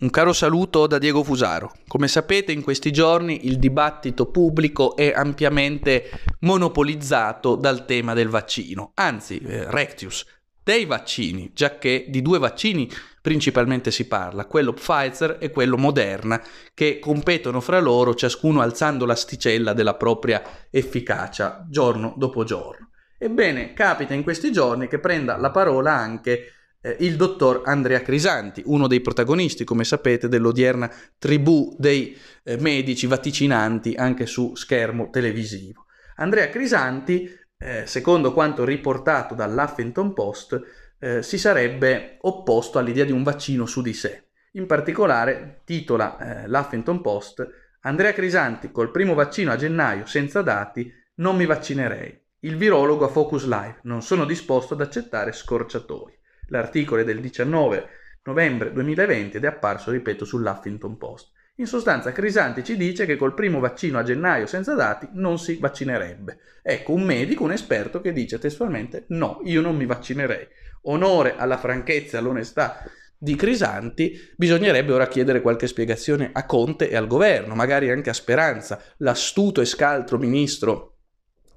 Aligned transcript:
Un 0.00 0.08
caro 0.08 0.32
saluto 0.32 0.86
da 0.86 0.96
Diego 0.96 1.22
Fusaro. 1.22 1.74
Come 1.86 2.08
sapete 2.08 2.52
in 2.52 2.62
questi 2.62 2.90
giorni 2.90 3.46
il 3.46 3.58
dibattito 3.58 4.30
pubblico 4.30 4.96
è 4.96 5.12
ampiamente 5.14 6.08
monopolizzato 6.40 7.54
dal 7.54 7.84
tema 7.84 8.14
del 8.14 8.30
vaccino, 8.30 8.92
anzi, 8.94 9.38
eh, 9.40 9.70
Rectius, 9.70 10.24
dei 10.62 10.86
vaccini, 10.86 11.50
già 11.52 11.76
che 11.76 12.06
di 12.08 12.22
due 12.22 12.38
vaccini 12.38 12.90
principalmente 13.20 13.90
si 13.90 14.06
parla, 14.06 14.46
quello 14.46 14.72
Pfizer 14.72 15.36
e 15.38 15.50
quello 15.50 15.76
Moderna, 15.76 16.42
che 16.72 16.98
competono 16.98 17.60
fra 17.60 17.78
loro 17.78 18.14
ciascuno 18.14 18.62
alzando 18.62 19.04
l'asticella 19.04 19.74
della 19.74 19.96
propria 19.96 20.42
efficacia 20.70 21.66
giorno 21.68 22.14
dopo 22.16 22.44
giorno. 22.44 22.88
Ebbene, 23.18 23.74
capita 23.74 24.14
in 24.14 24.22
questi 24.22 24.50
giorni 24.50 24.88
che 24.88 24.98
prenda 24.98 25.36
la 25.36 25.50
parola 25.50 25.92
anche 25.92 26.54
eh, 26.80 26.96
il 27.00 27.16
dottor 27.16 27.62
Andrea 27.64 28.02
Crisanti, 28.02 28.62
uno 28.66 28.86
dei 28.86 29.00
protagonisti, 29.00 29.64
come 29.64 29.84
sapete, 29.84 30.28
dell'odierna 30.28 30.90
tribù 31.18 31.74
dei 31.78 32.16
eh, 32.44 32.56
medici 32.58 33.06
vaticinanti 33.06 33.94
anche 33.94 34.26
su 34.26 34.54
schermo 34.54 35.10
televisivo. 35.10 35.86
Andrea 36.16 36.48
Crisanti, 36.48 37.30
eh, 37.58 37.86
secondo 37.86 38.32
quanto 38.32 38.64
riportato 38.64 39.34
dall'Huffington 39.34 40.12
Post, 40.12 40.60
eh, 40.98 41.22
si 41.22 41.38
sarebbe 41.38 42.18
opposto 42.22 42.78
all'idea 42.78 43.04
di 43.04 43.12
un 43.12 43.22
vaccino 43.22 43.66
su 43.66 43.82
di 43.82 43.94
sé. 43.94 44.28
In 44.52 44.66
particolare, 44.66 45.62
titola 45.64 46.42
eh, 46.42 46.48
l'Huffington 46.48 47.00
Post, 47.00 47.48
Andrea 47.82 48.12
Crisanti 48.12 48.70
col 48.70 48.90
primo 48.90 49.14
vaccino 49.14 49.52
a 49.52 49.56
gennaio 49.56 50.04
senza 50.04 50.42
dati, 50.42 50.92
non 51.16 51.36
mi 51.36 51.46
vaccinerei. 51.46 52.18
Il 52.40 52.56
virologo 52.56 53.04
a 53.04 53.08
Focus 53.08 53.44
Live, 53.44 53.80
non 53.82 54.02
sono 54.02 54.24
disposto 54.24 54.74
ad 54.74 54.80
accettare 54.80 55.32
scorciatoie. 55.32 56.19
L'articolo 56.50 57.00
è 57.00 57.04
del 57.04 57.20
19 57.20 57.88
novembre 58.24 58.72
2020 58.72 59.36
ed 59.36 59.44
è 59.44 59.48
apparso, 59.48 59.90
ripeto, 59.90 60.24
sull'Huffington 60.24 60.96
Post. 60.96 61.30
In 61.56 61.66
sostanza, 61.66 62.12
Crisanti 62.12 62.64
ci 62.64 62.76
dice 62.76 63.04
che 63.04 63.16
col 63.16 63.34
primo 63.34 63.60
vaccino 63.60 63.98
a 63.98 64.02
gennaio 64.02 64.46
senza 64.46 64.74
dati 64.74 65.08
non 65.12 65.38
si 65.38 65.58
vaccinerebbe. 65.58 66.38
Ecco, 66.62 66.92
un 66.92 67.02
medico, 67.02 67.44
un 67.44 67.52
esperto 67.52 68.00
che 68.00 68.12
dice 68.12 68.38
testualmente 68.38 69.04
no, 69.08 69.40
io 69.44 69.60
non 69.60 69.76
mi 69.76 69.86
vaccinerei. 69.86 70.46
Onore 70.82 71.34
alla 71.36 71.58
franchezza 71.58 72.16
e 72.16 72.20
all'onestà 72.20 72.82
di 73.22 73.36
Crisanti, 73.36 74.18
bisognerebbe 74.34 74.92
ora 74.92 75.06
chiedere 75.06 75.42
qualche 75.42 75.66
spiegazione 75.66 76.30
a 76.32 76.46
Conte 76.46 76.88
e 76.88 76.96
al 76.96 77.06
governo, 77.06 77.54
magari 77.54 77.90
anche 77.90 78.08
a 78.08 78.14
Speranza, 78.14 78.82
l'astuto 78.98 79.60
e 79.60 79.66
scaltro 79.66 80.16
ministro 80.16 80.89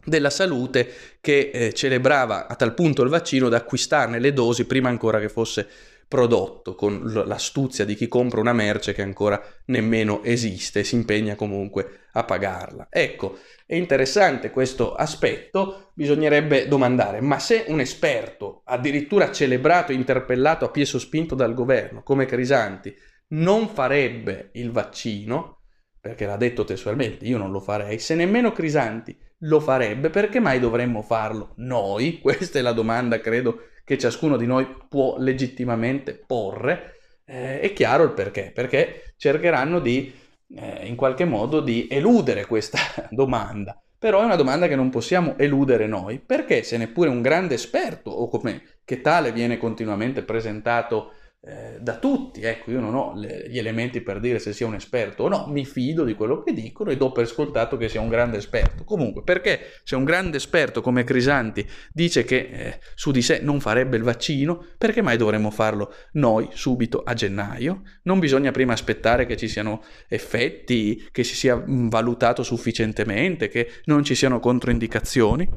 della 0.03 0.29
salute 0.29 0.93
che 1.21 1.51
eh, 1.53 1.73
celebrava 1.73 2.47
a 2.47 2.55
tal 2.55 2.73
punto 2.73 3.03
il 3.03 3.09
vaccino 3.09 3.49
da 3.49 3.57
acquistarne 3.57 4.19
le 4.19 4.33
dosi 4.33 4.65
prima 4.65 4.89
ancora 4.89 5.19
che 5.19 5.29
fosse 5.29 5.67
prodotto, 6.13 6.75
con 6.75 7.01
l'astuzia 7.25 7.85
di 7.85 7.95
chi 7.95 8.07
compra 8.07 8.39
una 8.39 8.53
merce 8.53 8.93
che 8.93 9.01
ancora 9.01 9.41
nemmeno 9.65 10.21
esiste 10.23 10.81
e 10.81 10.83
si 10.83 10.93
impegna 10.93 11.33
comunque 11.33 12.01
a 12.11 12.23
pagarla. 12.23 12.87
Ecco, 12.91 13.39
è 13.65 13.73
interessante 13.73 14.51
questo 14.51 14.93
aspetto, 14.93 15.91
bisognerebbe 15.95 16.67
domandare, 16.67 17.19
ma 17.19 17.39
se 17.39 17.65
un 17.67 17.79
esperto, 17.79 18.61
addirittura 18.65 19.31
celebrato 19.31 19.91
e 19.91 19.95
interpellato 19.95 20.65
a 20.65 20.69
piè 20.69 20.85
sospinto 20.85 21.33
dal 21.33 21.55
governo, 21.55 22.03
come 22.03 22.27
Crisanti, 22.27 22.95
non 23.29 23.69
farebbe 23.69 24.49
il 24.53 24.69
vaccino, 24.69 25.61
perché 25.99 26.27
l'ha 26.27 26.37
detto 26.37 26.63
testualmente, 26.63 27.25
io 27.25 27.39
non 27.39 27.49
lo 27.51 27.59
farei, 27.59 27.97
se 27.97 28.13
nemmeno 28.13 28.51
Crisanti 28.51 29.17
lo 29.43 29.59
farebbe, 29.59 30.09
perché 30.09 30.39
mai 30.39 30.59
dovremmo 30.59 31.01
farlo 31.01 31.53
noi? 31.57 32.19
Questa 32.21 32.59
è 32.59 32.61
la 32.61 32.73
domanda, 32.73 33.19
credo, 33.19 33.69
che 33.83 33.97
ciascuno 33.97 34.37
di 34.37 34.45
noi 34.45 34.67
può 34.87 35.17
legittimamente 35.17 36.13
porre. 36.13 36.97
Eh, 37.25 37.59
è 37.59 37.73
chiaro 37.73 38.03
il 38.03 38.11
perché, 38.11 38.51
perché 38.53 39.13
cercheranno 39.17 39.79
di, 39.79 40.13
eh, 40.55 40.85
in 40.87 40.95
qualche 40.95 41.25
modo, 41.25 41.61
di 41.61 41.87
eludere 41.89 42.45
questa 42.45 42.79
domanda. 43.09 43.77
Però 43.97 44.21
è 44.21 44.25
una 44.25 44.35
domanda 44.35 44.67
che 44.67 44.75
non 44.75 44.89
possiamo 44.89 45.37
eludere 45.37 45.87
noi, 45.87 46.19
perché 46.19 46.63
se 46.63 46.75
neppure 46.75 47.09
un 47.09 47.21
grande 47.21 47.55
esperto, 47.55 48.09
o 48.09 48.27
come 48.27 48.79
che 48.83 48.99
tale 48.99 49.31
viene 49.31 49.57
continuamente 49.57 50.23
presentato 50.23 51.13
eh, 51.45 51.77
da 51.81 51.97
tutti, 51.97 52.41
ecco, 52.41 52.71
io 52.71 52.79
non 52.79 52.95
ho 52.95 53.11
le, 53.15 53.49
gli 53.49 53.57
elementi 53.57 53.99
per 53.99 54.21
dire 54.21 54.39
se 54.39 54.53
sia 54.53 54.65
un 54.65 54.75
esperto 54.75 55.23
o 55.23 55.27
no, 55.27 55.47
mi 55.49 55.65
fido 55.65 56.05
di 56.05 56.13
quello 56.13 56.41
che 56.41 56.53
dicono 56.53 56.89
e 56.89 56.95
do 56.95 57.11
per 57.11 57.27
scontato 57.27 57.75
che 57.75 57.89
sia 57.89 57.99
un 57.99 58.07
grande 58.07 58.37
esperto. 58.37 58.85
Comunque, 58.85 59.23
perché 59.23 59.59
se 59.83 59.97
un 59.97 60.05
grande 60.05 60.37
esperto 60.37 60.79
come 60.79 61.03
Crisanti 61.03 61.67
dice 61.91 62.23
che 62.23 62.37
eh, 62.37 62.79
su 62.95 63.11
di 63.11 63.21
sé 63.21 63.39
non 63.41 63.59
farebbe 63.59 63.97
il 63.97 64.03
vaccino, 64.03 64.65
perché 64.77 65.01
mai 65.01 65.17
dovremmo 65.17 65.51
farlo 65.51 65.93
noi 66.13 66.47
subito 66.53 67.03
a 67.03 67.13
gennaio? 67.13 67.81
Non 68.03 68.19
bisogna 68.19 68.51
prima 68.51 68.71
aspettare 68.71 69.25
che 69.25 69.35
ci 69.35 69.49
siano 69.49 69.83
effetti, 70.07 71.09
che 71.11 71.25
si 71.25 71.35
sia 71.35 71.61
valutato 71.67 72.43
sufficientemente, 72.43 73.49
che 73.49 73.69
non 73.85 74.05
ci 74.05 74.15
siano 74.15 74.39
controindicazioni? 74.39 75.49